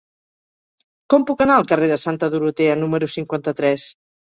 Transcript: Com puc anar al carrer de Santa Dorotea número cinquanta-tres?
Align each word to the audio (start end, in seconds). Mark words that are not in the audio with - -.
Com 1.13 1.27
puc 1.29 1.45
anar 1.47 1.59
al 1.59 1.69
carrer 1.75 1.93
de 1.95 2.01
Santa 2.07 2.33
Dorotea 2.39 2.83
número 2.85 3.15
cinquanta-tres? 3.21 3.91